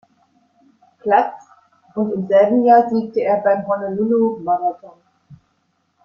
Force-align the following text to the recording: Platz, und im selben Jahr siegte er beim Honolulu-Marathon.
Platz, 1.03 1.43
und 1.93 2.11
im 2.11 2.25
selben 2.27 2.65
Jahr 2.65 2.89
siegte 2.89 3.21
er 3.21 3.37
beim 3.43 3.67
Honolulu-Marathon. 3.67 4.99